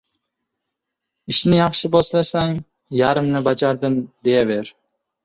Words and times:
Ishni 1.33 1.59
yaxshi 1.59 1.91
boshlasang— 1.95 2.55
yarmini 3.01 3.43
bajardim 3.49 3.99
deyaver. 4.31 4.73